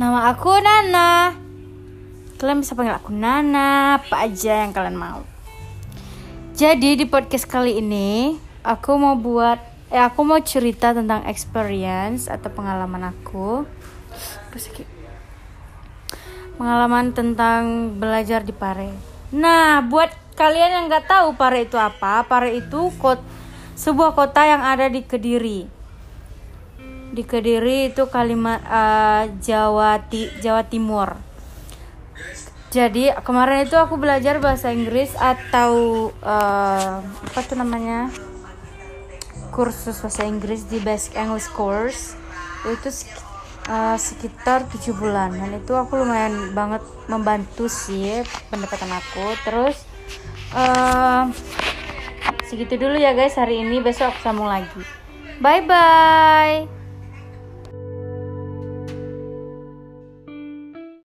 Nama 0.00 0.32
aku 0.32 0.56
Nana. 0.56 1.36
Kalian 2.40 2.64
bisa 2.64 2.72
panggil 2.72 2.96
aku 2.96 3.12
Nana, 3.12 4.00
apa 4.00 4.24
aja 4.24 4.64
yang 4.64 4.72
kalian 4.72 4.96
mau. 4.96 5.20
Jadi 6.56 6.96
di 6.96 7.04
podcast 7.04 7.44
kali 7.44 7.76
ini 7.76 8.40
aku 8.64 8.96
mau 8.96 9.20
buat 9.20 9.60
eh 9.92 10.00
aku 10.00 10.24
mau 10.24 10.40
cerita 10.40 10.96
tentang 10.96 11.28
experience 11.28 12.24
atau 12.24 12.48
pengalaman 12.48 13.12
aku. 13.12 13.68
Pengalaman 16.56 17.12
tentang 17.12 17.92
belajar 18.00 18.40
di 18.48 18.56
Pare. 18.56 18.96
Nah, 19.28 19.84
buat 19.84 20.08
kalian 20.40 20.72
yang 20.72 20.84
nggak 20.88 21.04
tahu 21.04 21.36
Pare 21.36 21.68
itu 21.68 21.76
apa, 21.76 22.24
Pare 22.24 22.56
itu 22.56 22.88
kot 22.96 23.20
sebuah 23.76 24.16
kota 24.16 24.40
yang 24.48 24.64
ada 24.64 24.88
di 24.88 25.04
Kediri. 25.04 25.81
Di 27.12 27.28
Kediri 27.28 27.92
itu 27.92 28.08
kalimat 28.08 28.64
uh, 28.64 29.28
Jawa 29.44 30.00
Ti 30.08 30.32
Jawa 30.40 30.64
Timur. 30.64 31.12
Jadi 32.72 33.12
kemarin 33.20 33.68
itu 33.68 33.76
aku 33.76 34.00
belajar 34.00 34.40
bahasa 34.40 34.72
Inggris 34.72 35.12
atau 35.20 36.08
uh, 36.24 37.04
apa 37.04 37.40
tuh 37.44 37.60
namanya 37.60 38.08
kursus 39.52 40.00
bahasa 40.00 40.24
Inggris 40.24 40.64
di 40.64 40.80
Basic 40.80 41.12
English 41.20 41.52
Course 41.52 42.16
itu 42.64 42.88
uh, 43.68 44.00
sekitar 44.00 44.64
tujuh 44.72 44.96
bulan. 44.96 45.36
Dan 45.36 45.60
itu 45.60 45.76
aku 45.76 46.00
lumayan 46.00 46.56
banget 46.56 46.80
membantu 47.12 47.68
sih 47.68 48.24
pendapatan 48.48 48.88
aku. 48.88 49.36
Terus 49.44 49.76
uh, 50.56 51.28
segitu 52.48 52.80
dulu 52.80 52.96
ya 52.96 53.12
guys 53.12 53.36
hari 53.36 53.60
ini. 53.60 53.84
Besok 53.84 54.16
aku 54.16 54.20
sambung 54.24 54.48
lagi. 54.48 54.80
Bye 55.44 55.60
bye 55.68 56.81